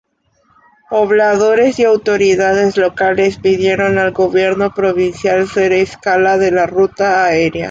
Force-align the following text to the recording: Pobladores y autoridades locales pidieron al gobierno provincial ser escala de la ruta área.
Pobladores 0.89 1.77
y 1.77 1.83
autoridades 1.83 2.75
locales 2.75 3.37
pidieron 3.37 3.99
al 3.99 4.13
gobierno 4.13 4.73
provincial 4.73 5.47
ser 5.47 5.73
escala 5.73 6.39
de 6.39 6.49
la 6.49 6.65
ruta 6.65 7.23
área. 7.27 7.51